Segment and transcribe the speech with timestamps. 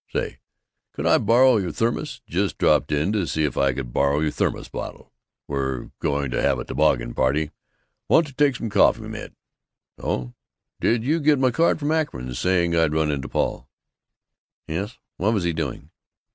[0.11, 0.39] Say,
[0.93, 4.31] could I borrow your thermos just dropped in to see if I could borrow your
[4.31, 5.13] thermos bottle.
[5.47, 7.51] We're going to have a toboggan party
[8.09, 9.35] want to take some coffee mit.
[9.99, 10.33] Oh,
[10.79, 13.69] did you get my card from Akron, saying I'd run into Paul?"
[14.67, 14.97] "Yes.
[15.17, 15.91] What was he doing?"